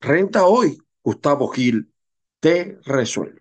[0.00, 1.92] Renta hoy, Gustavo Gil
[2.40, 3.40] te resuelve.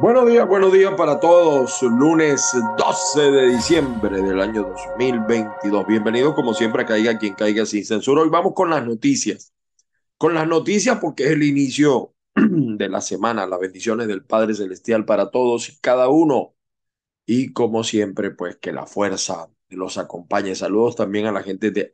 [0.00, 1.82] Buenos días, buenos días para todos.
[1.82, 5.88] Lunes 12 de diciembre del año 2022.
[5.88, 8.22] Bienvenido como siempre a Caiga quien caiga sin censura.
[8.22, 9.52] Hoy vamos con las noticias.
[10.16, 13.44] Con las noticias porque es el inicio de la semana.
[13.48, 16.54] Las bendiciones del Padre Celestial para todos y cada uno.
[17.26, 20.54] Y como siempre, pues que la fuerza los acompañe.
[20.54, 21.90] Saludos también a la gente de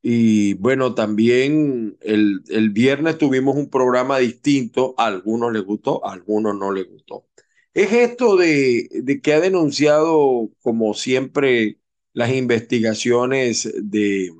[0.01, 6.13] Y bueno, también el, el viernes tuvimos un programa distinto, a algunos les gustó, a
[6.13, 7.25] algunos no les gustó.
[7.73, 11.79] Es esto de, de que ha denunciado, como siempre,
[12.13, 14.31] las investigaciones de,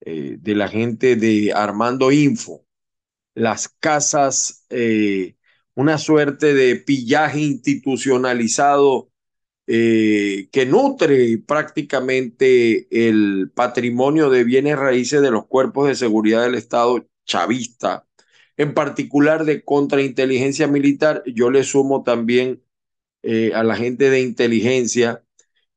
[0.00, 2.64] eh, de la gente de Armando Info
[3.34, 5.36] las casas, eh,
[5.74, 9.10] una suerte de pillaje institucionalizado
[9.66, 16.56] eh, que nutre prácticamente el patrimonio de bienes raíces de los cuerpos de seguridad del
[16.56, 18.06] Estado chavista,
[18.56, 21.22] en particular de contrainteligencia militar.
[21.26, 22.62] Yo le sumo también
[23.22, 25.24] eh, a la gente de inteligencia,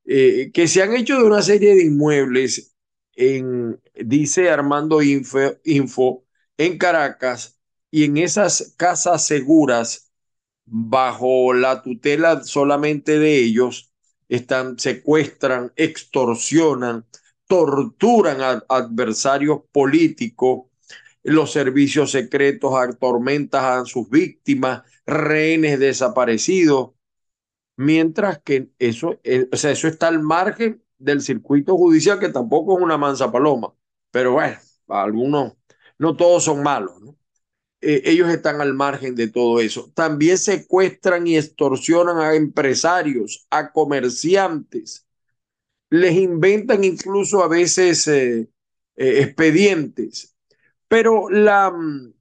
[0.05, 2.75] que se han hecho de una serie de inmuebles
[3.15, 6.22] en, dice Armando Info
[6.57, 7.59] en Caracas
[7.91, 10.11] y en esas casas seguras,
[10.65, 13.93] bajo la tutela solamente de ellos,
[14.29, 17.05] están, secuestran, extorsionan,
[17.47, 20.69] torturan a adversarios políticos,
[21.23, 26.91] los servicios secretos atormentan a sus víctimas, rehenes desaparecidos,
[27.77, 32.97] mientras que eso, eh, eso está al margen del circuito judicial, que tampoco es una
[32.97, 33.73] mansa paloma,
[34.11, 34.57] pero bueno,
[34.87, 35.53] algunos
[35.97, 37.17] no todos son malos, ¿no?
[37.81, 39.91] Eh, ellos están al margen de todo eso.
[39.93, 45.05] También secuestran y extorsionan a empresarios, a comerciantes.
[45.89, 48.49] Les inventan incluso a veces eh,
[48.95, 50.35] eh, expedientes.
[50.87, 52.13] Pero la, mm,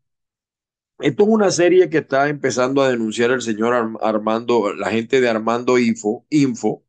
[1.01, 5.29] esto es una serie que está empezando a denunciar el señor Armando, la gente de
[5.29, 6.85] Armando Info, Info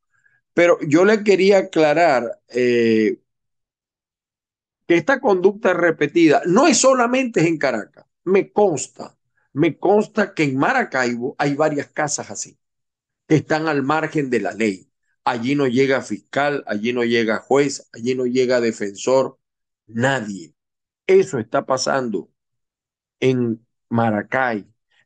[0.54, 2.40] pero yo le quería aclarar
[4.88, 9.18] que esta conducta repetida no es solamente en Caracas, me consta,
[9.54, 12.58] me consta que en Maracaibo hay varias casas así,
[13.28, 14.90] que están al margen de la ley.
[15.26, 19.40] Allí no llega fiscal, allí no llega juez, allí no llega defensor,
[19.88, 20.54] nadie.
[21.08, 22.30] Eso está pasando
[23.20, 24.66] en Maracay,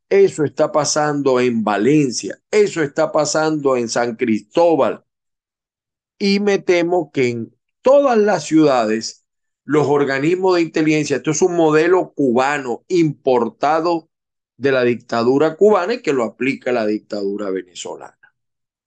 [0.10, 5.04] eso está pasando en Valencia, eso está pasando en San Cristóbal.
[6.18, 9.27] Y me temo que en todas las ciudades
[9.68, 11.18] los organismos de inteligencia.
[11.18, 14.10] Esto es un modelo cubano importado
[14.56, 18.18] de la dictadura cubana y que lo aplica la dictadura venezolana.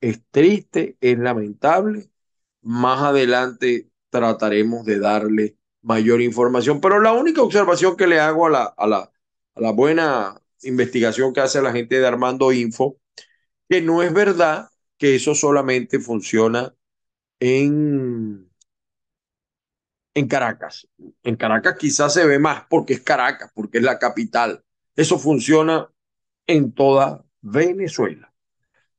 [0.01, 2.11] Es triste, es lamentable.
[2.63, 8.51] Más adelante trataremos de darle mayor información, pero la única observación que le hago a
[8.51, 9.13] la, a la,
[9.57, 12.99] la buena investigación que hace la gente de Armando Info,
[13.69, 16.75] que no es verdad que eso solamente funciona
[17.39, 18.50] en,
[20.21, 20.87] en Caracas.
[21.23, 24.63] En Caracas quizás se ve más porque es Caracas, porque es la capital.
[24.95, 25.91] Eso funciona
[26.47, 28.33] en toda Venezuela.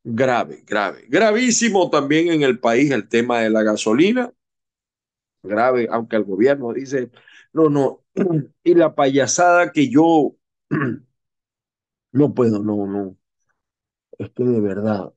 [0.03, 1.05] Grave, grave.
[1.07, 4.33] Gravísimo también en el país el tema de la gasolina.
[5.43, 7.11] Grave, aunque el gobierno dice,
[7.53, 8.03] no, no.
[8.63, 10.35] Y la payasada que yo
[12.11, 13.17] no puedo, no, no.
[14.17, 15.13] Es que de verdad,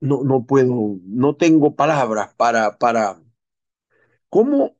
[0.00, 3.23] no, no puedo, no tengo palabras para, para,
[4.34, 4.76] ¿cómo?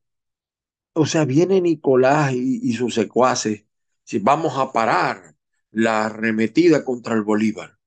[0.94, 3.62] O sea, viene Nicolás y, y sus secuaces,
[4.02, 5.36] si vamos a parar
[5.70, 7.78] la arremetida contra el Bolívar.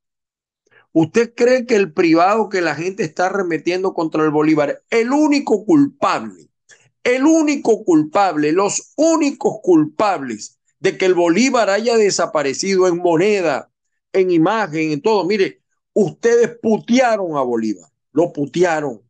[0.94, 5.66] ¿Usted cree que el privado que la gente está arremetiendo contra el Bolívar, el único
[5.66, 6.50] culpable,
[7.04, 13.70] el único culpable, los únicos culpables de que el Bolívar haya desaparecido en moneda,
[14.14, 15.26] en imagen, en todo?
[15.26, 19.02] Mire, ustedes putearon a Bolívar, lo putearon,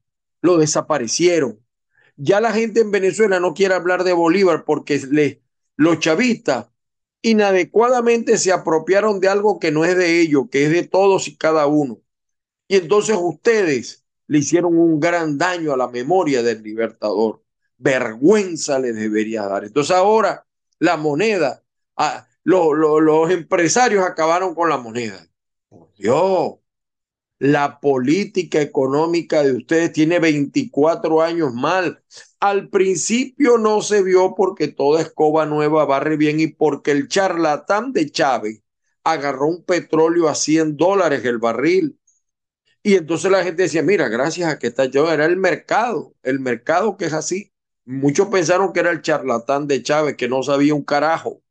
[0.41, 1.59] lo desaparecieron.
[2.17, 5.41] Ya la gente en Venezuela no quiere hablar de Bolívar porque le,
[5.75, 6.67] los chavistas
[7.21, 11.37] inadecuadamente se apropiaron de algo que no es de ellos, que es de todos y
[11.37, 12.01] cada uno.
[12.67, 17.43] Y entonces ustedes le hicieron un gran daño a la memoria del libertador.
[17.77, 19.63] Vergüenza les debería dar.
[19.63, 20.45] Entonces ahora
[20.79, 21.63] la moneda,
[21.95, 25.27] ah, lo, lo, los empresarios acabaron con la moneda.
[25.69, 26.55] Por Dios,
[27.39, 32.03] la política económica de ustedes tiene 24 años mal.
[32.39, 37.93] Al principio no se vio porque toda escoba nueva barre bien y porque el charlatán
[37.93, 38.61] de Chávez
[39.03, 41.99] agarró un petróleo a 100 dólares el barril.
[42.83, 46.39] Y entonces la gente decía, mira, gracias a que está yo, era el mercado, el
[46.39, 47.53] mercado que es así.
[47.85, 51.41] Muchos pensaron que era el charlatán de Chávez, que no sabía un carajo,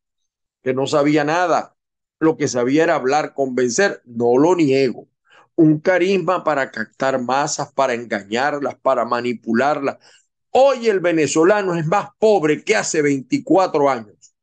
[0.62, 1.76] que no sabía nada.
[2.20, 4.02] Lo que sabía era hablar, convencer.
[4.04, 5.08] No lo niego
[5.56, 9.96] un carisma para captar masas, para engañarlas, para manipularlas.
[10.50, 14.34] Hoy el venezolano es más pobre que hace 24 años.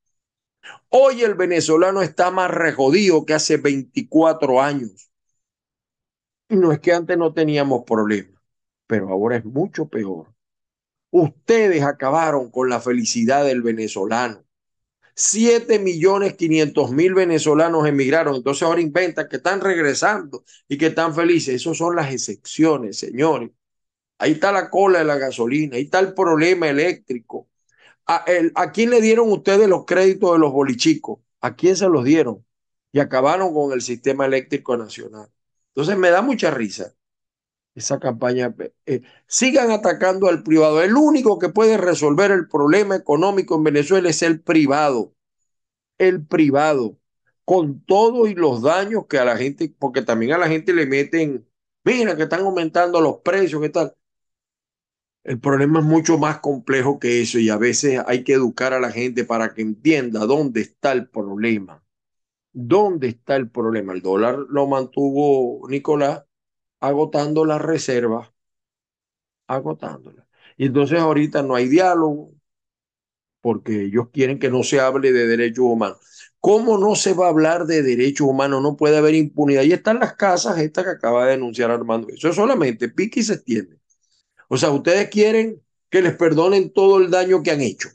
[0.89, 5.09] Hoy el venezolano está más rejodido que hace 24 años.
[6.49, 8.41] Y no es que antes no teníamos problemas,
[8.85, 10.33] pero ahora es mucho peor.
[11.11, 14.43] Ustedes acabaron con la felicidad del venezolano.
[15.15, 18.35] 7 millones 500 mil venezolanos emigraron.
[18.35, 21.55] Entonces ahora inventan que están regresando y que están felices.
[21.55, 23.51] Esas son las excepciones, señores.
[24.17, 27.49] Ahí está la cola de la gasolina, ahí está el problema eléctrico.
[28.05, 28.25] ¿A,
[28.55, 31.19] ¿A quién le dieron ustedes los créditos de los bolichicos?
[31.41, 32.45] ¿A quién se los dieron?
[32.91, 35.29] Y acabaron con el sistema eléctrico nacional.
[35.69, 36.93] Entonces me da mucha risa
[37.75, 38.53] esa campaña.
[38.85, 40.81] Eh, sigan atacando al privado.
[40.81, 45.13] El único que puede resolver el problema económico en Venezuela es el privado.
[45.97, 46.97] El privado.
[47.45, 50.85] Con todo y los daños que a la gente, porque también a la gente le
[50.85, 51.47] meten,
[51.83, 53.93] mira que están aumentando los precios, ¿qué tal?
[55.23, 58.79] El problema es mucho más complejo que eso y a veces hay que educar a
[58.79, 61.83] la gente para que entienda dónde está el problema.
[62.53, 63.93] ¿Dónde está el problema?
[63.93, 66.23] El dólar lo mantuvo Nicolás
[66.83, 68.29] agotando las reservas,
[69.47, 70.25] agotándolas.
[70.57, 72.33] Y entonces ahorita no hay diálogo,
[73.41, 75.97] porque ellos quieren que no se hable de derechos humanos.
[76.39, 78.61] ¿Cómo no se va a hablar de derechos humanos?
[78.61, 79.63] No puede haber impunidad.
[79.63, 82.07] Y están las casas estas que acaba de denunciar Armando.
[82.09, 83.79] Eso es solamente pique y se extiende.
[84.49, 87.89] O sea, ustedes quieren que les perdonen todo el daño que han hecho.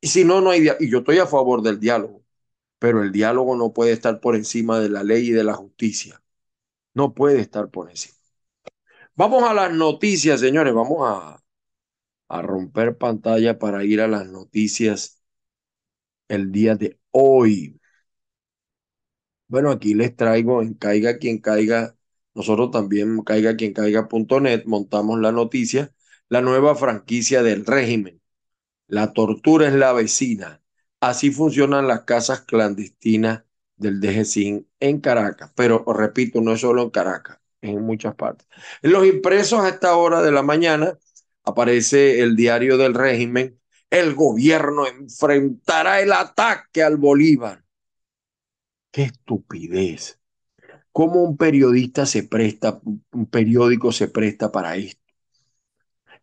[0.00, 0.84] Y si no, no hay diálogo.
[0.84, 2.24] Y yo estoy a favor del diálogo.
[2.80, 6.21] Pero el diálogo no puede estar por encima de la ley y de la justicia
[6.94, 8.14] no puede estar por encima.
[9.14, 10.74] Vamos a las noticias, señores.
[10.74, 11.42] Vamos a,
[12.28, 15.22] a romper pantalla para ir a las noticias
[16.28, 17.78] el día de hoy.
[19.48, 21.96] Bueno, aquí les traigo en Caiga quien caiga.
[22.34, 25.94] Nosotros también, caiga quien caiga.net, montamos la noticia.
[26.28, 28.20] La nueva franquicia del régimen.
[28.88, 30.62] La tortura es la vecina.
[31.00, 33.44] Así funcionan las casas clandestinas
[33.82, 38.46] del DGCIN en Caracas, pero repito, no es solo en Caracas, en muchas partes.
[38.82, 40.96] En los impresos a esta hora de la mañana
[41.44, 43.60] aparece el diario del régimen,
[43.90, 47.62] el gobierno enfrentará el ataque al Bolívar.
[48.90, 50.18] Qué estupidez.
[50.92, 55.02] ¿Cómo un periodista se presta, un periódico se presta para esto?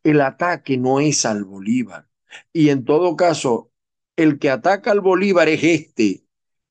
[0.04, 2.08] El ataque no es al Bolívar.
[2.54, 3.72] Y en todo caso,
[4.16, 6.24] el que ataca al Bolívar es este,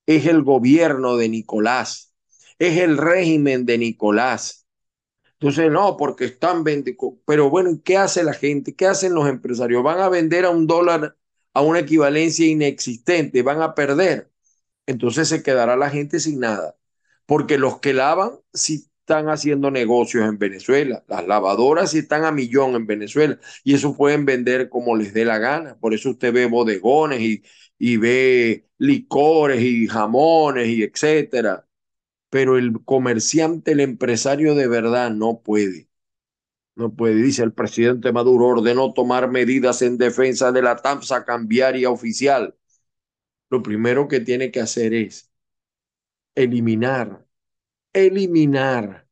[0.09, 2.15] es el gobierno de Nicolás,
[2.59, 4.67] es el régimen de Nicolás.
[5.35, 7.19] Entonces, no, porque están vendiendo.
[7.27, 8.75] Pero bueno, ¿qué hace la gente?
[8.75, 9.83] ¿Qué hacen los empresarios?
[9.85, 11.17] Van a vender a un dólar
[11.55, 14.31] a una equivalencia inexistente, van a perder.
[14.87, 16.77] entonces se quedará la gente sin nada,
[17.27, 22.33] porque los que lavan sí están haciendo negocios en Venezuela, las lavadoras sí están a
[22.33, 26.33] millón en Venezuela y eso pueden vender como les dé la gana, por eso usted
[26.33, 27.43] ve bodegones y,
[27.79, 31.67] y ve licores y jamones y etcétera,
[32.31, 35.89] pero el comerciante, el empresario de verdad no puede.
[36.77, 41.91] No puede, dice el presidente Maduro, ordenó tomar medidas en defensa de la tasa cambiaria
[41.91, 42.57] oficial
[43.51, 45.31] lo primero que tiene que hacer es
[46.35, 47.27] eliminar,
[47.95, 49.09] eliminar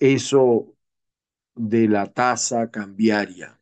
[0.00, 0.76] eso
[1.56, 3.60] de la tasa cambiaria.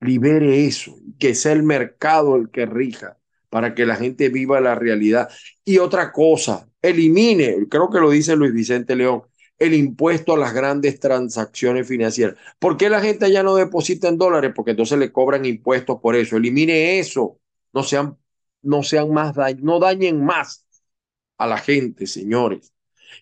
[0.00, 3.19] Libere eso, que sea el mercado el que rija
[3.50, 5.28] para que la gente viva la realidad.
[5.64, 9.22] Y otra cosa, elimine, creo que lo dice Luis Vicente León,
[9.58, 12.36] el impuesto a las grandes transacciones financieras.
[12.58, 14.52] ¿Por qué la gente ya no deposita en dólares?
[14.56, 16.36] Porque entonces le cobran impuestos por eso.
[16.38, 17.38] Elimine eso.
[17.72, 18.16] No sean
[18.62, 20.66] no sean más no dañen más
[21.38, 22.72] a la gente, señores.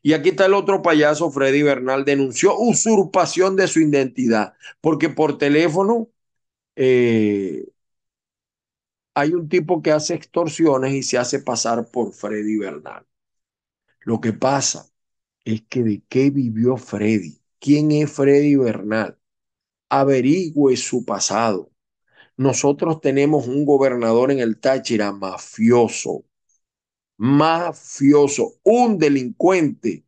[0.02, 5.38] Y aquí está el otro payaso, Freddy Bernal, denunció usurpación de su identidad, porque por
[5.38, 6.08] teléfono
[6.76, 7.64] eh,
[9.18, 13.04] hay un tipo que hace extorsiones y se hace pasar por Freddy Bernal.
[14.02, 14.88] Lo que pasa
[15.44, 19.18] es que de qué vivió Freddy, quién es Freddy Bernal,
[19.88, 21.72] averigüe su pasado,
[22.36, 26.24] nosotros tenemos un gobernador en el Táchira mafioso,
[27.16, 30.04] mafioso, un delincuente,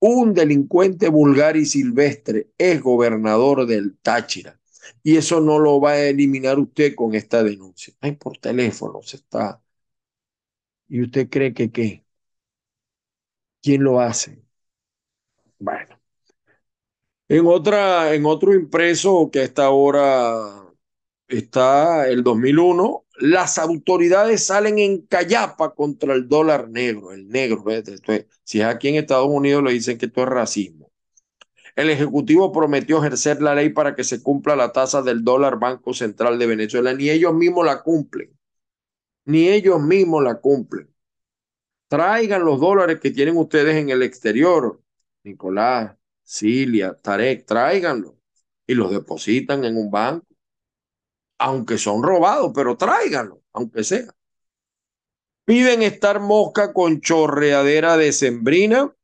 [0.00, 4.58] un delincuente vulgar y silvestre es gobernador del Táchira.
[5.02, 7.94] Y eso no lo va a eliminar usted con esta denuncia.
[8.00, 9.62] Ay, por teléfono se está.
[10.88, 12.04] ¿Y usted cree que qué?
[13.62, 14.42] ¿Quién lo hace?
[15.58, 15.98] Bueno.
[17.28, 20.64] En, otra, en otro impreso que a esta hora
[21.28, 27.64] está el 2001, las autoridades salen en callapa contra el dólar negro, el negro.
[28.44, 30.90] si es aquí en Estados Unidos le dicen que esto es racismo.
[31.76, 35.94] El Ejecutivo prometió ejercer la ley para que se cumpla la tasa del dólar Banco
[35.94, 36.92] Central de Venezuela.
[36.94, 38.36] Ni ellos mismos la cumplen.
[39.26, 40.92] Ni ellos mismos la cumplen.
[41.88, 44.82] Traigan los dólares que tienen ustedes en el exterior.
[45.22, 48.14] Nicolás, Cilia, Tarek, tráiganlos
[48.66, 50.26] y los depositan en un banco
[51.38, 54.06] aunque son robados, pero tráiganlo, aunque sea.
[55.44, 58.94] Piden estar mosca con chorreadera de sembrina,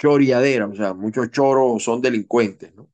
[0.00, 2.88] choriadera, o sea, muchos choros son delincuentes, ¿no?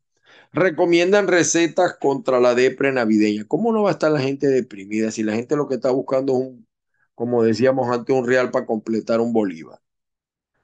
[0.53, 3.45] Recomiendan recetas contra la depre navideña.
[3.47, 6.35] ¿Cómo no va a estar la gente deprimida si la gente lo que está buscando
[6.35, 6.69] es un,
[7.15, 9.81] como decíamos antes, un real para completar un bolívar?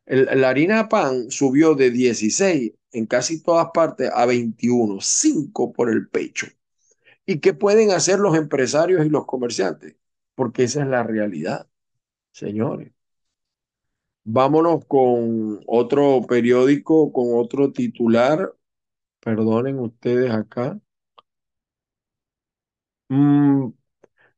[0.07, 5.91] la harina de pan subió de 16 en casi todas partes a 21, 5 por
[5.91, 6.49] el pecho.
[7.27, 9.97] ¿Y qué pueden hacer los empresarios y los comerciantes?
[10.35, 11.69] Porque esa es la realidad,
[12.33, 12.93] señores.
[14.25, 18.52] Vámonos con otro periódico, con otro titular.
[19.21, 20.81] Perdonen ustedes acá.
[23.09, 23.73] Mm,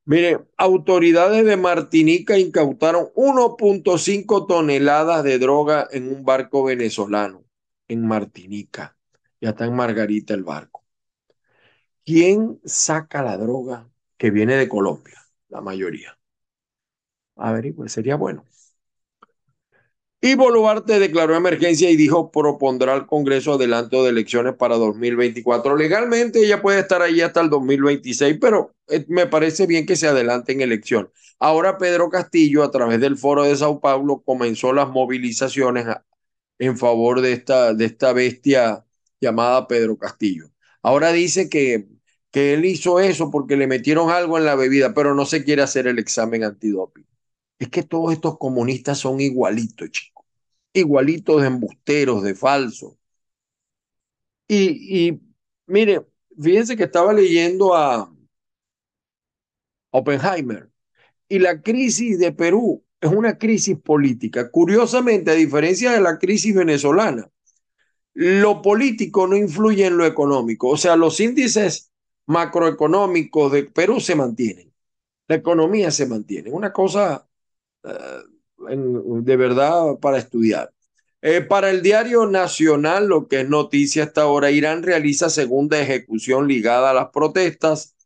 [0.07, 7.45] mire, autoridades de Martinica incautaron 1.5 toneladas de droga en un barco venezolano
[7.89, 8.97] en Martinica.
[9.41, 10.85] Ya está en Margarita el barco.
[12.07, 15.21] ¿Quién saca la droga que viene de Colombia?
[15.49, 16.19] La mayoría.
[17.37, 18.45] A ver, pues sería bueno.
[20.27, 25.77] Y Boluarte declaró emergencia y dijo propondrá al Congreso adelanto de elecciones para 2024.
[25.77, 30.09] Legalmente ella puede estar ahí hasta el 2026, pero eh, me parece bien que se
[30.09, 31.11] adelanten elecciones.
[31.39, 35.85] Ahora Pedro Castillo, a través del Foro de Sao Paulo, comenzó las movilizaciones
[36.59, 38.83] en favor de esta, de esta bestia
[39.21, 40.47] llamada Pedro Castillo.
[40.81, 41.87] Ahora dice que
[42.31, 45.61] que él hizo eso porque le metieron algo en la bebida, pero no se quiere
[45.61, 47.05] hacer el examen antidoping.
[47.59, 50.25] Es que todos estos comunistas son igualitos, chicos.
[50.73, 52.95] Igualitos de embusteros, de falsos.
[54.49, 55.21] Y, y
[55.67, 56.07] mire,
[56.41, 58.13] fíjense que estaba leyendo a
[59.91, 60.71] Oppenheimer
[61.29, 64.51] y la crisis de Perú es una crisis política.
[64.51, 67.31] Curiosamente, a diferencia de la crisis venezolana,
[68.15, 70.69] lo político no influye en lo económico.
[70.71, 71.93] O sea, los índices
[72.27, 74.73] macroeconómicos de Perú se mantienen.
[75.29, 76.51] La economía se mantiene.
[76.51, 77.29] Una cosa
[77.85, 78.23] eh,
[78.77, 80.73] de verdad para estudiar.
[81.23, 86.49] Eh, para el diario nacional, lo que es noticia hasta ahora, Irán realiza segunda ejecución
[86.49, 87.97] ligada a las protestas.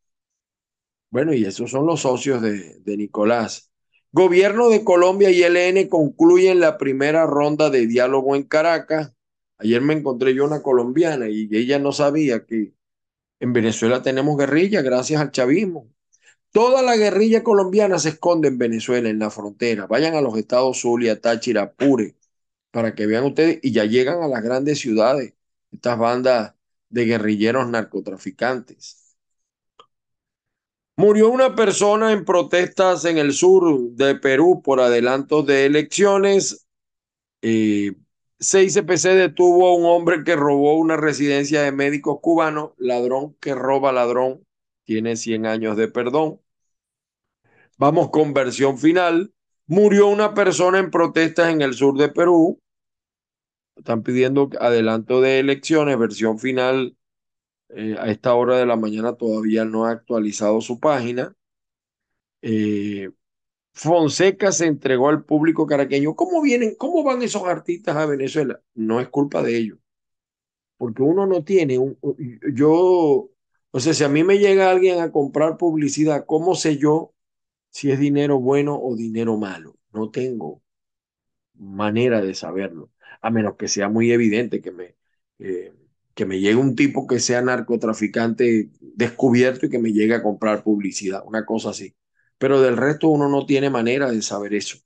[1.11, 3.71] Bueno, y esos son los socios de, de Nicolás.
[4.13, 9.13] Gobierno de Colombia y ELN concluyen la primera ronda de diálogo en Caracas.
[9.59, 12.75] Ayer me encontré yo una colombiana y ella no sabía que
[13.41, 15.89] en Venezuela tenemos guerrilla gracias al chavismo.
[16.53, 19.87] Toda la guerrilla colombiana se esconde en Venezuela, en la frontera.
[19.87, 22.17] Vayan a los estados Zulia, Táchira, Apure,
[22.71, 25.35] para que vean ustedes, y ya llegan a las grandes ciudades,
[25.73, 26.55] estas bandas
[26.89, 29.17] de guerrilleros narcotraficantes.
[30.97, 36.67] Murió una persona en protestas en el sur de Perú por adelantos de elecciones.
[37.41, 37.95] Eh,
[38.41, 43.93] CICPC detuvo a un hombre que robó una residencia de médicos cubanos, ladrón que roba
[43.93, 44.45] ladrón,
[44.89, 46.41] tiene 100 años de perdón.
[47.77, 49.35] Vamos con versión final.
[49.67, 52.59] Murió una persona en protestas en el sur de Perú.
[53.77, 56.97] Están pidiendo adelanto de elecciones, versión final.
[57.69, 61.37] Eh, a esta hora de la mañana todavía no ha actualizado su página.
[62.41, 63.11] Eh,
[63.75, 66.17] Fonseca se entregó al público caraqueño.
[66.17, 68.63] ¿Cómo vienen, cómo van esos artistas a Venezuela?
[68.75, 69.79] No es culpa de ellos.
[70.79, 71.99] Porque uno no tiene un,
[72.55, 73.31] yo,
[73.81, 77.15] sea, si a mí me llega alguien a comprar publicidad, ¿cómo sé yo
[77.71, 79.77] si es dinero bueno o dinero malo?
[79.93, 80.63] No tengo
[81.55, 82.91] manera de saberlo,
[83.23, 84.97] a menos que sea muy evidente que me,
[85.39, 85.73] eh,
[86.15, 90.63] que me llegue un tipo que sea narcotraficante descubierto y que me llegue a comprar
[90.65, 91.95] publicidad, una cosa así
[92.39, 94.79] pero del resto uno no tiene manera de saber eso.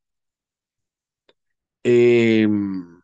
[1.85, 3.03] Em,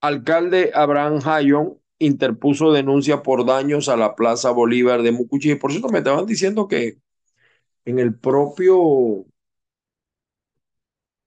[0.00, 5.54] alcalde Abraham Hayon interpuso denuncia por daños a la Plaza Bolívar de Mucuchi.
[5.56, 6.98] Por cierto, me estaban diciendo que
[7.84, 9.26] en el propio,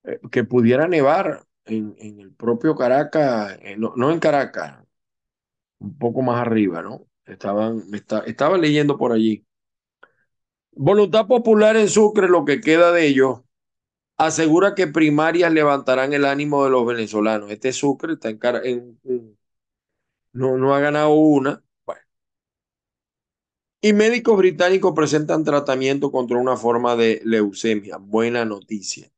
[0.03, 4.83] eh, que pudiera nevar en, el propio Caracas, eh, no, en Caracas,
[5.79, 7.07] un poco más arriba, ¿no?
[7.25, 7.83] Estaban,
[8.25, 9.45] estaba leyendo por allí
[10.75, 13.39] Voluntad Popular en Sucre, lo que queda de ellos,
[14.17, 17.51] asegura que primarias levantarán el ánimo de los venezolanos.
[17.51, 18.99] Este Sucre está en,
[20.35, 21.63] no, no ha ganado una.
[21.85, 22.01] Bueno.
[23.81, 27.97] Y médicos británicos presentan tratamiento contra una forma de leucemia.
[27.97, 29.09] Buena noticia.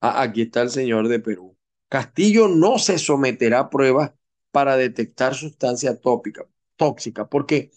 [0.00, 1.56] Ah, aquí está el señor de Perú.
[1.88, 4.12] Castillo no se someterá a pruebas
[4.50, 7.70] para detectar sustancia tópica, tóxica, porque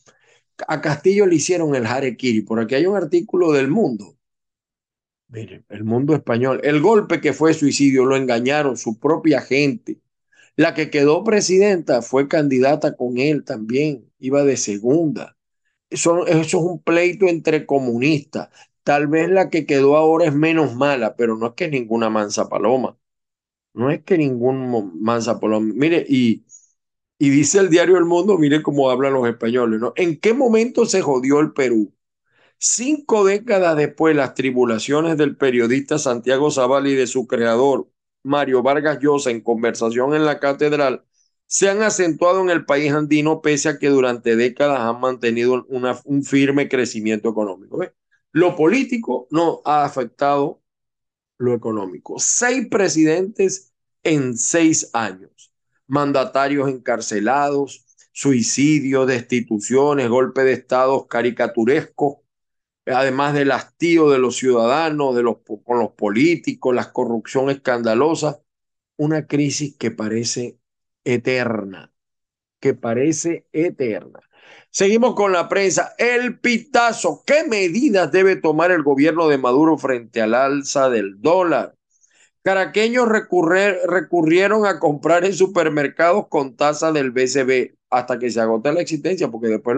[0.68, 2.42] a Castillo le hicieron el harakiri.
[2.42, 4.18] Por aquí hay un artículo del mundo.
[5.30, 6.60] Miren, el mundo español.
[6.64, 10.02] El golpe que fue suicidio lo engañaron su propia gente.
[10.56, 14.12] La que quedó presidenta fue candidata con él también.
[14.20, 15.38] Iba de segunda.
[15.90, 18.50] Eso, eso es un pleito entre comunistas.
[18.84, 22.50] Tal vez la que quedó ahora es menos mala, pero no es que ninguna mansa
[22.50, 22.98] paloma.
[23.74, 25.74] No es que ningún mansa paloma.
[25.76, 26.46] Mire, y
[27.20, 29.80] y dice el diario El Mundo, mire cómo hablan los españoles.
[29.96, 31.94] ¿En qué momento se jodió el Perú?
[32.60, 37.90] Cinco décadas después, las tribulaciones del periodista Santiago Zaval y de su creador,
[38.24, 41.04] Mario Vargas Llosa, en conversación en la catedral,
[41.46, 46.24] se han acentuado en el país andino pese a que durante décadas han mantenido un
[46.24, 47.80] firme crecimiento económico.
[48.32, 50.62] Lo político no ha afectado
[51.38, 52.16] lo económico.
[52.20, 55.52] Seis presidentes en seis años
[55.92, 62.20] mandatarios encarcelados, suicidios, destituciones, golpe de estados caricaturescos,
[62.86, 68.42] además del hastío de los ciudadanos, de los, con los políticos, la corrupción escandalosa,
[68.98, 70.58] una crisis que parece
[71.04, 71.94] eterna,
[72.60, 74.20] que parece eterna.
[74.70, 75.94] Seguimos con la prensa.
[75.98, 77.24] El pitazo.
[77.26, 81.76] ¿Qué medidas debe tomar el gobierno de Maduro frente al alza del dólar?
[82.44, 88.82] Caraqueños recurrieron a comprar en supermercados con tasa del BCB hasta que se agote la
[88.82, 89.78] existencia, porque después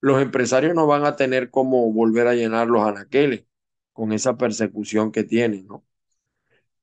[0.00, 3.44] los empresarios no van a tener cómo volver a llenar los anaqueles
[3.92, 5.84] con esa persecución que tienen, ¿no?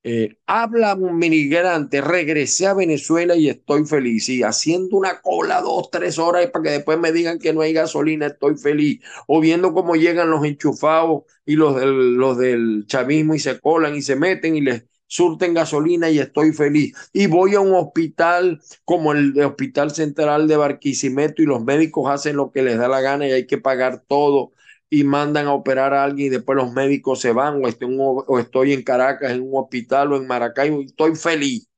[0.04, 4.28] Eh, habla un minigrante, regresé a Venezuela y estoy feliz.
[4.28, 7.72] Y haciendo una cola dos, tres horas para que después me digan que no hay
[7.72, 9.00] gasolina, estoy feliz.
[9.26, 13.96] O viendo cómo llegan los enchufados y los del, los del chavismo y se colan
[13.96, 16.94] y se meten y les surten gasolina y estoy feliz.
[17.12, 22.36] Y voy a un hospital como el Hospital Central de Barquisimeto y los médicos hacen
[22.36, 24.52] lo que les da la gana y hay que pagar todo
[24.90, 28.38] y mandan a operar a alguien y después los médicos se van o estoy, o
[28.38, 31.68] estoy en Caracas en un hospital o en Maracaibo y estoy feliz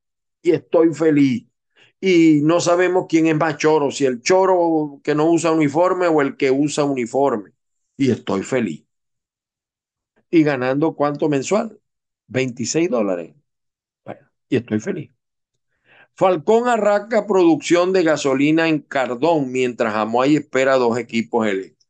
[0.43, 1.47] y estoy feliz.
[2.01, 6.23] Y no sabemos quién es más choro, si el choro que no usa uniforme o
[6.23, 7.53] el que usa uniforme.
[7.97, 8.85] Y estoy feliz.
[10.31, 11.80] ¿Y ganando cuánto mensual?
[12.31, 13.35] 26 dólares.
[14.49, 15.11] y estoy feliz.
[16.15, 21.89] Falcón arranca producción de gasolina en Cardón mientras Amoy espera dos equipos eléctricos.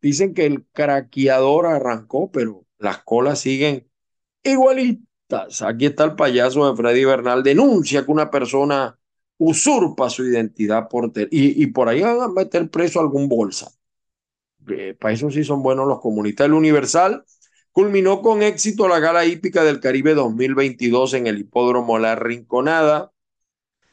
[0.00, 3.88] Dicen que el craqueador arrancó, pero las colas siguen
[4.42, 5.62] igualitas.
[5.62, 7.42] Aquí está el payaso de Freddy Bernal.
[7.42, 8.98] Denuncia que una persona
[9.38, 13.70] usurpa su identidad por y, y por ahí van a meter preso algún bolsa.
[14.68, 16.46] Eh, para eso sí son buenos los comunistas.
[16.46, 17.24] El Universal
[17.76, 23.12] Culminó con éxito la gala hípica del Caribe 2022 en el hipódromo La Rinconada.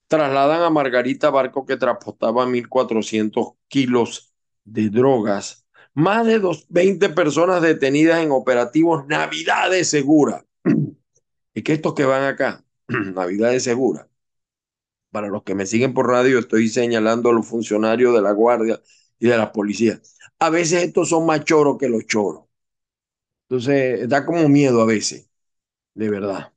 [0.08, 5.68] Trasladan a Margarita Barco que transportaba 1.400 kilos de drogas.
[5.94, 10.46] Más de 20 personas detenidas en operativos Navidades Segura.
[11.54, 14.08] Y que estos que van acá, Navidades Segura,
[15.12, 18.82] para los que me siguen por radio, estoy señalando a los funcionarios de la Guardia
[19.20, 20.00] y de la policía.
[20.40, 22.46] A veces estos son más choros que los choros.
[23.54, 25.30] Entonces, da como miedo a veces,
[25.96, 26.54] de verdad.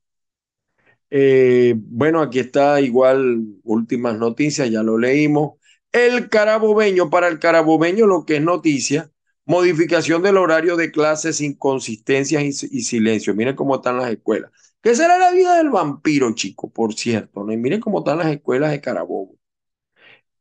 [1.11, 5.55] Eh, bueno, aquí está igual últimas noticias, ya lo leímos.
[5.93, 9.11] El carabobeño, para el carabobeño lo que es noticia,
[9.45, 13.35] modificación del horario de clases, inconsistencias y, y silencio.
[13.35, 14.51] Miren cómo están las escuelas.
[14.83, 16.71] ¿Qué será la vida del vampiro, chico?
[16.71, 17.53] Por cierto, ¿no?
[17.53, 19.37] Y miren cómo están las escuelas de Carabobo.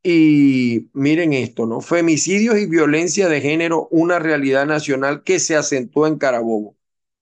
[0.08, 1.80] Y miren esto, ¿no?
[1.80, 6.76] Femicidios y violencia de género, una realidad nacional que se acentúa en Carabobo.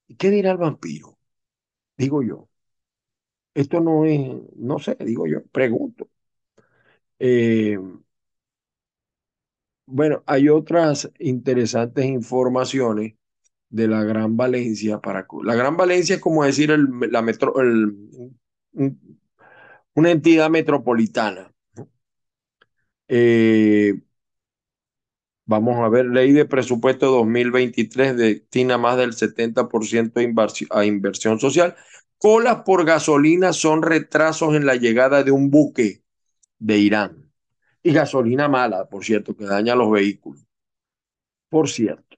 [0.06, 1.18] ¿Y qué dirá el vampiro?
[1.96, 2.48] Digo yo.
[3.54, 4.20] Esto no es,
[4.56, 6.08] no sé, digo yo, pregunto.
[7.18, 7.78] Eh,
[9.86, 13.14] bueno, hay otras interesantes informaciones
[13.70, 17.96] de la Gran Valencia para la Gran Valencia es como decir el, la metro, el,
[19.94, 21.53] una entidad metropolitana.
[23.16, 23.94] Eh,
[25.44, 31.76] vamos a ver, ley de presupuesto 2023 destina más del 70% a inversión social.
[32.18, 36.02] Colas por gasolina son retrasos en la llegada de un buque
[36.58, 37.30] de Irán.
[37.84, 40.44] Y gasolina mala, por cierto, que daña los vehículos.
[41.48, 42.16] Por cierto.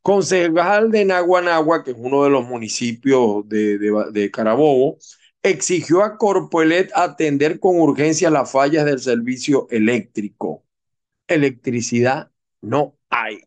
[0.00, 4.98] Concejal de Naguanagua, que es uno de los municipios de, Carabobo,
[5.44, 10.64] exigió a Corpoelet atender con urgencia las fallas del servicio eléctrico.
[11.28, 12.30] Electricidad
[12.62, 13.42] no hay.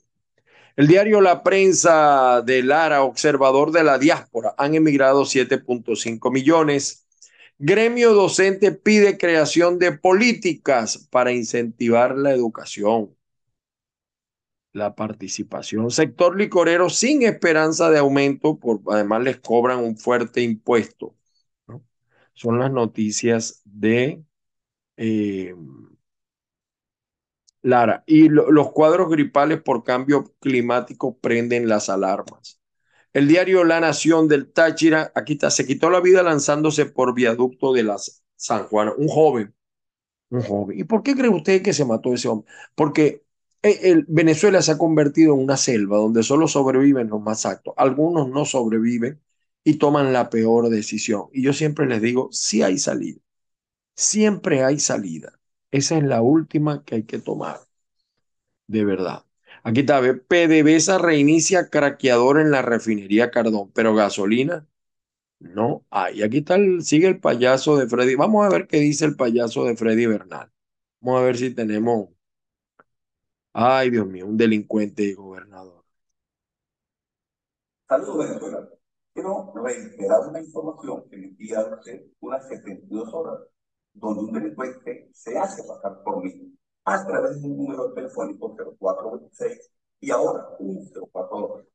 [0.75, 7.07] El diario La Prensa de Lara, observador de la diáspora, han emigrado 7.5 millones.
[7.57, 13.17] Gremio docente pide creación de políticas para incentivar la educación
[14.73, 15.89] la participación.
[15.89, 21.16] Sector licorero sin esperanza de aumento, por, además les cobran un fuerte impuesto.
[22.37, 24.23] Son las noticias de
[24.95, 25.55] eh,
[27.63, 28.03] Lara.
[28.05, 32.61] Y los cuadros gripales por cambio climático prenden las alarmas.
[33.11, 37.73] El diario La Nación del Táchira, aquí está, se quitó la vida lanzándose por viaducto
[37.73, 39.55] de las San Juan, un joven,
[40.29, 40.79] un joven.
[40.79, 42.47] ¿Y por qué cree usted que se mató ese hombre?
[42.75, 43.25] Porque
[43.63, 47.73] eh, Venezuela se ha convertido en una selva donde solo sobreviven los más actos.
[47.77, 49.19] Algunos no sobreviven
[49.67, 51.25] y toman la peor decisión.
[51.33, 53.19] Y yo siempre les digo, sí hay salida.
[53.95, 55.39] Siempre hay salida.
[55.71, 57.59] Esa es la última que hay que tomar.
[58.67, 59.25] De verdad.
[59.63, 64.65] Aquí está, PDVSA reinicia craqueador en la refinería Cardón, pero gasolina
[65.39, 66.23] no hay.
[66.23, 68.15] Aquí está, sigue el payaso de Freddy.
[68.15, 70.51] Vamos a ver qué dice el payaso de Freddy Bernal.
[71.01, 72.09] Vamos a ver si tenemos
[73.53, 75.83] Ay, Dios mío, un delincuente gobernador.
[77.89, 78.76] Saludos.
[79.17, 83.39] Quiero reiterar una información que me envía hace unas 72 horas,
[83.91, 89.71] donde un delincuente se hace pasar por mí a través de un número telefónico 0426
[90.01, 91.65] y ahora un 042.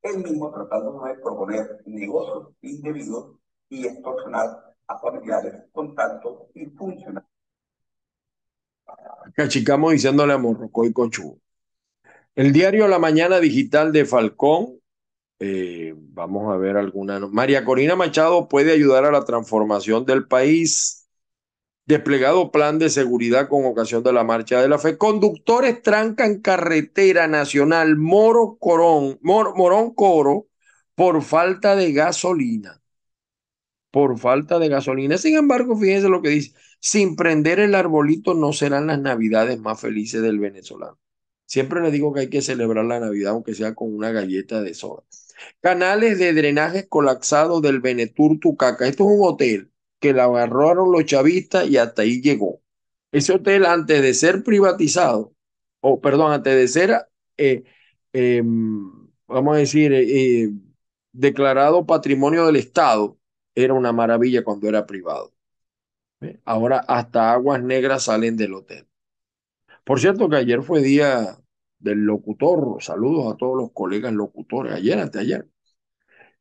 [0.00, 3.32] Él mismo tratando de proponer negocios indebidos
[3.68, 7.28] y extorsionar a familiares, contactos y funcionarios
[9.34, 11.40] Cachicamos diciéndole a Morrocoy Conchu.
[12.36, 14.81] El diario La Mañana Digital de Falcón.
[15.44, 17.18] Eh, vamos a ver alguna.
[17.18, 21.08] María Corina Machado puede ayudar a la transformación del país.
[21.84, 24.96] Desplegado plan de seguridad con ocasión de la marcha de la fe.
[24.96, 30.46] Conductores trancan carretera nacional Moro Corón, Morón Coro
[30.94, 32.80] por falta de gasolina.
[33.90, 35.18] Por falta de gasolina.
[35.18, 39.80] Sin embargo, fíjense lo que dice sin prender el arbolito no serán las navidades más
[39.80, 40.98] felices del venezolano.
[41.52, 44.72] Siempre le digo que hay que celebrar la Navidad, aunque sea con una galleta de
[44.72, 45.02] soda.
[45.60, 48.88] Canales de drenaje colapsados del Benetur Tucaca.
[48.88, 52.62] Esto es un hotel que la agarraron los chavistas y hasta ahí llegó.
[53.12, 55.34] Ese hotel, antes de ser privatizado,
[55.80, 57.64] o perdón, antes de ser, eh,
[58.14, 60.50] em, vamos a decir, eh,
[61.12, 63.18] declarado patrimonio del Estado,
[63.54, 65.34] era una maravilla cuando era privado.
[66.46, 68.86] Ahora hasta aguas negras salen del hotel.
[69.84, 71.41] Por cierto que ayer fue día
[71.82, 72.82] del locutor.
[72.82, 74.72] Saludos a todos los colegas locutores.
[74.74, 75.48] Ayer, anteayer.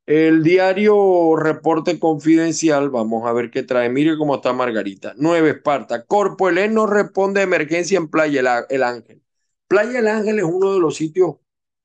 [0.06, 3.90] El diario Reporte Confidencial, vamos a ver qué trae.
[3.90, 5.14] Mire cómo está Margarita.
[5.18, 6.06] Nueve Esparta.
[6.06, 9.24] Corpo no responde a emergencia en Playa El Ángel.
[9.68, 11.36] Playa El Ángel es uno de los sitios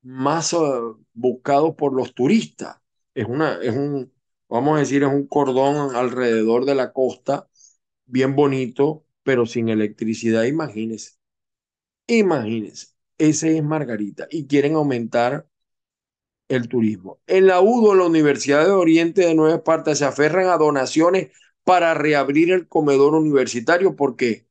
[0.02, 2.78] más uh, buscados por los turistas.
[3.14, 4.12] Es, una, es un,
[4.48, 7.48] vamos a decir, es un cordón alrededor de la costa,
[8.06, 11.12] bien bonito, pero sin electricidad, imagínense.
[12.08, 12.88] Imagínense,
[13.18, 15.48] ese es Margarita y quieren aumentar
[16.48, 17.20] el turismo.
[17.26, 21.30] En la UDO, la Universidad de Oriente de Nueva Esparta, se aferran a donaciones
[21.64, 24.46] para reabrir el comedor universitario porque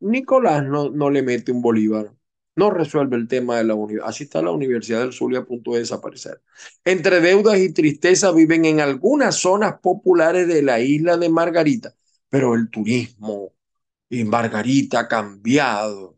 [0.00, 2.12] Nicolás no, no le mete un bolívar,
[2.56, 4.08] no resuelve el tema de la universidad.
[4.08, 6.42] Así está la Universidad del Zulia a punto de desaparecer.
[6.84, 11.94] Entre deudas y tristeza viven en algunas zonas populares de la isla de Margarita,
[12.28, 13.54] pero el turismo
[14.08, 16.13] y Margarita ha cambiado.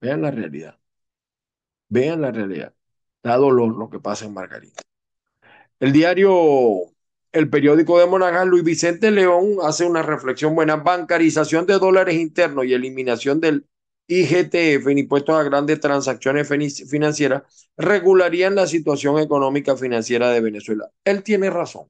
[0.00, 0.78] Vean la realidad.
[1.88, 2.74] Vean la realidad.
[3.22, 4.82] Da dolor lo que pasa en Margarita.
[5.80, 6.92] El diario,
[7.32, 10.76] el periódico de Monagas, Luis Vicente León hace una reflexión buena.
[10.76, 13.66] Bancarización de dólares internos y eliminación del
[14.08, 16.48] IGTF, en impuestos a grandes transacciones
[16.88, 17.42] financieras,
[17.76, 20.90] regularían la situación económica financiera de Venezuela.
[21.04, 21.88] Él tiene razón.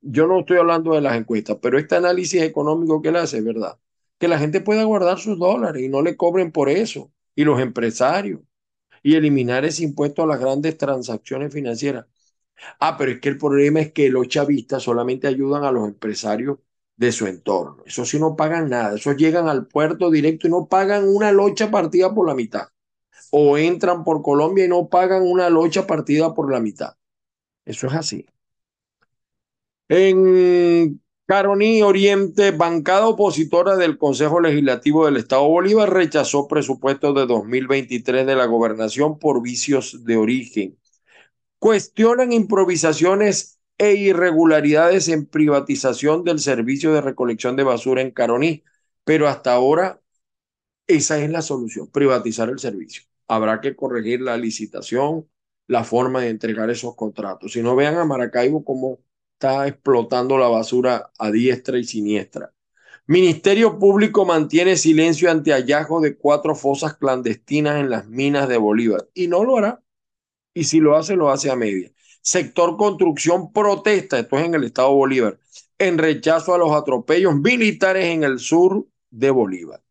[0.00, 3.44] Yo no estoy hablando de las encuestas, pero este análisis económico que él hace es
[3.44, 3.78] verdad.
[4.18, 7.12] Que la gente pueda guardar sus dólares y no le cobren por eso.
[7.36, 8.40] Y los empresarios
[9.02, 12.06] y eliminar ese impuesto a las grandes transacciones financieras.
[12.80, 16.58] Ah, pero es que el problema es que los chavistas solamente ayudan a los empresarios
[16.96, 17.82] de su entorno.
[17.86, 18.96] Eso sí no pagan nada.
[18.96, 22.68] Esos llegan al puerto directo y no pagan una locha partida por la mitad.
[23.30, 26.96] O entran por Colombia y no pagan una locha partida por la mitad.
[27.66, 28.26] Eso es así.
[29.88, 38.24] En Caroní Oriente, bancada opositora del Consejo Legislativo del Estado Bolívar rechazó presupuestos de 2023
[38.26, 40.78] de la gobernación por vicios de origen.
[41.58, 48.62] Cuestionan improvisaciones e irregularidades en privatización del servicio de recolección de basura en Caroní,
[49.04, 50.00] pero hasta ahora
[50.86, 53.02] esa es la solución, privatizar el servicio.
[53.26, 55.28] Habrá que corregir la licitación,
[55.66, 57.52] la forma de entregar esos contratos.
[57.54, 59.00] Si no vean a Maracaibo como
[59.36, 62.54] está explotando la basura a diestra y siniestra.
[63.06, 69.06] Ministerio Público mantiene silencio ante hallazgo de cuatro fosas clandestinas en las minas de Bolívar
[69.12, 69.82] y no lo hará.
[70.54, 71.92] Y si lo hace, lo hace a media.
[72.22, 75.38] Sector construcción protesta, esto es en el estado Bolívar,
[75.78, 79.82] en rechazo a los atropellos militares en el sur de Bolívar.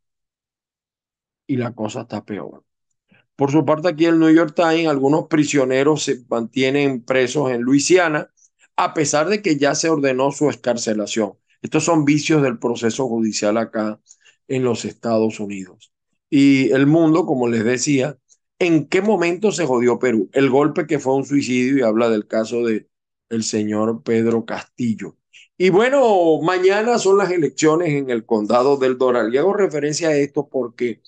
[1.46, 2.64] Y la cosa está peor.
[3.36, 8.32] Por su parte, aquí el New York Times, algunos prisioneros se mantienen presos en Luisiana
[8.78, 11.34] a pesar de que ya se ordenó su escarcelación.
[11.62, 14.00] Estos son vicios del proceso judicial acá
[14.48, 15.92] en los Estados Unidos.
[16.30, 18.18] Y el mundo, como les decía,
[18.60, 20.30] ¿en qué momento se jodió Perú?
[20.34, 22.88] El golpe que fue un suicidio y habla del caso de
[23.30, 25.18] el señor Pedro Castillo.
[25.58, 29.34] Y bueno, mañana son las elecciones en el condado del Doral.
[29.34, 31.02] Y hago referencia a esto porque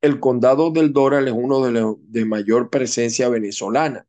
[0.00, 4.06] el condado del Doral es uno de los de mayor presencia venezolana.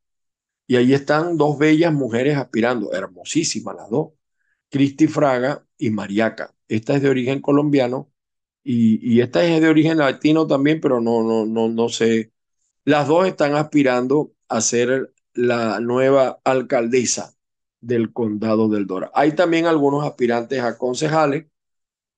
[0.71, 4.13] Y ahí están dos bellas mujeres aspirando, hermosísimas las dos,
[4.69, 6.55] Cristi Fraga y Mariaca.
[6.69, 8.09] Esta es de origen colombiano
[8.63, 12.31] y, y, esta es de origen latino también, pero no, no, no, no sé.
[12.85, 17.33] Las dos están aspirando a ser la nueva alcaldesa
[17.81, 19.11] del condado del Dora.
[19.13, 21.47] Hay también algunos aspirantes a concejales.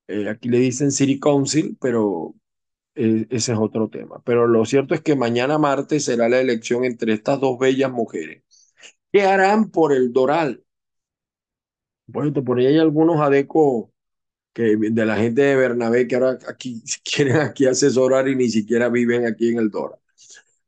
[0.06, 2.36] Eh, aquí le dicen City Council, pero
[2.94, 4.22] eh, ese es otro tema.
[4.24, 8.42] Pero lo cierto es que mañana martes será la elección entre estas dos bellas mujeres.
[9.12, 10.64] ¿Qué harán por el Doral?
[12.06, 13.90] Bueno, por ahí hay algunos adecos
[14.52, 18.88] que, de la gente de Bernabé que ahora aquí quieren aquí asesorar y ni siquiera
[18.88, 20.00] viven aquí en el Doral.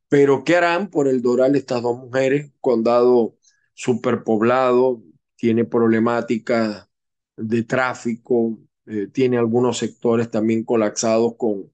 [0.08, 2.52] Pero ¿qué harán por el Doral estas dos mujeres?
[2.60, 3.36] Condado
[3.74, 5.02] superpoblado,
[5.36, 6.88] tiene problemáticas
[7.36, 11.70] de tráfico, eh, tiene algunos sectores también colapsados con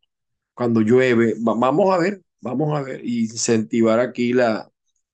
[0.54, 1.34] cuando llueve.
[1.38, 4.70] vamos a ver, vamos a ver, incentivar aquí la,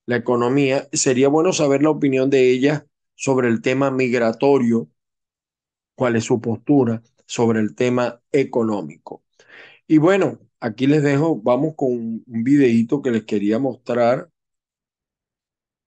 [0.06, 0.88] la economía.
[0.92, 4.88] Sería bueno saber la opinión de ella sobre el tema migratorio,
[5.94, 9.22] cuál es su postura sobre el tema económico.
[9.86, 11.90] Y bueno, aquí les dejo, vamos con
[12.26, 14.30] un videito que les quería mostrar.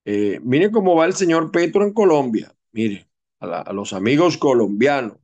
[0.06, 2.54] Eh, miren cómo va el señor Petro en Colombia.
[2.72, 3.08] Miren,
[3.40, 5.18] a, los amigos colombianos.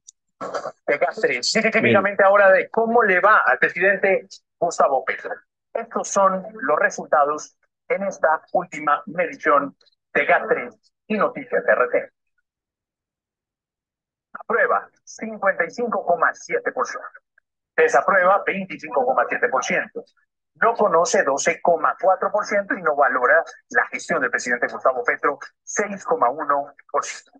[0.88, 4.28] Específicamente ahora de cómo le va al presidente
[4.60, 5.32] Gustavo Petro.
[5.74, 9.76] Estos son los resultados en esta última medición
[10.14, 12.12] de GAT3 y Noticias RT.
[14.34, 17.00] Aprueba 55,7%.
[17.76, 20.04] Desaprueba 25,7%.
[20.56, 27.32] No conoce 12,4% y no valora la gestión del presidente Gustavo Petro 6,1%.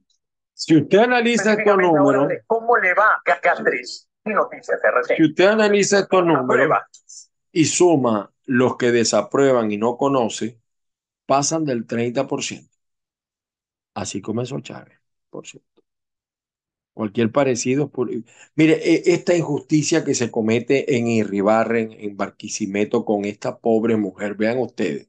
[0.60, 5.16] Si usted analiza estos números, ¿cómo le va a GAT3 y Noticias RT?
[5.16, 6.80] Si usted analiza estos números
[7.52, 10.60] y suma los que desaprueban y no conoce,
[11.28, 12.68] pasan del 30%.
[13.94, 15.84] Así comenzó Chávez, por cierto.
[16.94, 17.92] Cualquier parecido.
[17.92, 18.10] Por...
[18.56, 24.34] Mire, e, esta injusticia que se comete en Irribarren, en Barquisimeto, con esta pobre mujer,
[24.34, 25.08] vean ustedes.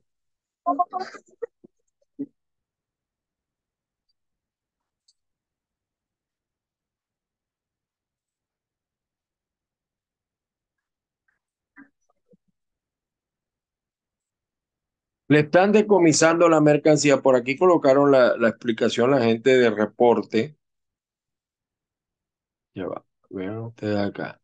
[15.29, 17.21] Le están decomisando la mercancía.
[17.21, 20.57] Por aquí colocaron la, explicación la gente de reporte.
[22.75, 24.41] Ya va, vean ustedes acá.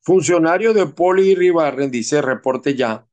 [0.00, 3.06] Funcionario de Poli Ribarren, dice reporte ya,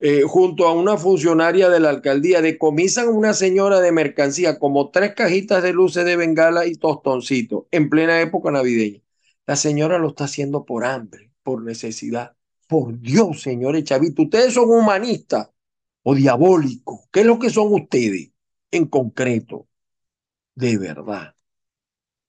[0.00, 5.14] eh, junto a una funcionaria de la alcaldía, decomisan una señora de mercancía como tres
[5.14, 9.02] cajitas de luces de bengala y tostoncito en plena época navideña.
[9.46, 12.36] La señora lo está haciendo por hambre, por necesidad.
[12.66, 15.50] Por Dios, señores Chavito, ustedes son humanistas
[16.02, 17.00] o diabólicos.
[17.12, 18.32] ¿Qué es lo que son ustedes
[18.70, 19.68] en concreto?
[20.54, 21.36] De verdad,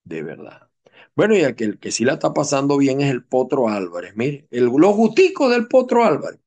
[0.04, 0.70] de verdad.
[1.16, 4.14] Bueno, y el que, sí la está pasando bien es el Potro Álvarez.
[4.16, 6.40] Mire, el, los guticos del Potro Álvarez.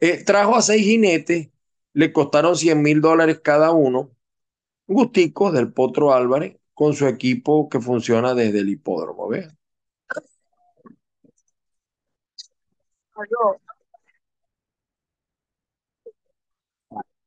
[0.00, 1.50] Eh, trajo a seis jinetes,
[1.94, 4.10] le costaron 100 mil dólares cada uno.
[4.86, 9.28] Gusticos del Potro Álvarez con su equipo que funciona desde el hipódromo.
[9.28, 9.56] Vean.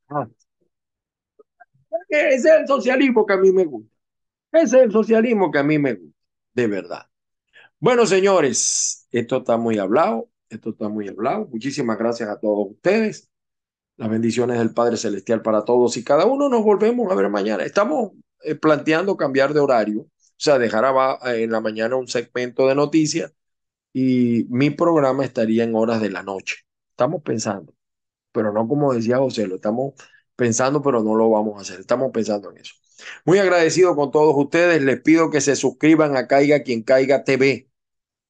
[0.10, 0.28] Ah.
[2.10, 3.92] Ese es el socialismo que a mí me gusta.
[4.52, 6.18] Ese es el socialismo que a mí me gusta,
[6.54, 7.06] de verdad.
[7.80, 11.48] Bueno, señores, esto está muy hablado, esto está muy hablado.
[11.48, 13.30] Muchísimas gracias a todos ustedes.
[13.98, 16.50] Las bendiciones del Padre Celestial para todos y cada uno.
[16.50, 17.64] Nos volvemos a ver mañana.
[17.64, 18.14] Estamos
[18.44, 20.86] eh, planteando cambiar de horario, o sea, dejar
[21.26, 23.34] en la mañana un segmento de noticias
[23.94, 26.58] y mi programa estaría en horas de la noche.
[26.92, 27.75] Estamos pensando,
[28.36, 29.94] pero no como decía José, lo estamos
[30.36, 31.80] pensando, pero no lo vamos a hacer.
[31.80, 32.76] Estamos pensando en eso.
[33.26, 34.82] Muy agradecido con todos ustedes.
[34.84, 37.70] Les pido que se suscriban a Caiga Quien Caiga TV.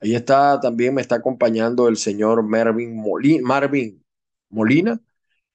[0.01, 4.05] Ahí está, también me está acompañando el señor Marvin Molina, Marvin
[4.49, 5.01] Molina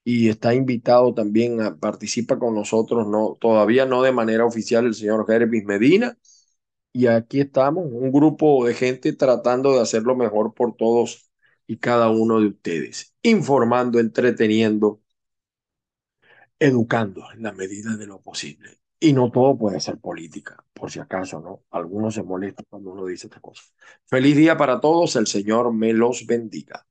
[0.04, 4.94] y está invitado también a participa con nosotros, no, todavía no de manera oficial el
[4.94, 6.18] señor Jervis Medina.
[6.92, 11.29] Y aquí estamos, un grupo de gente tratando de hacer lo mejor por todos
[11.70, 15.02] y cada uno de ustedes, informando, entreteniendo,
[16.58, 18.78] educando en la medida de lo posible.
[18.98, 21.64] Y no todo puede ser política, por si acaso, ¿no?
[21.70, 23.62] Algunos se molestan cuando uno dice esta cosa.
[24.06, 26.86] Feliz día para todos, el Señor me los bendiga.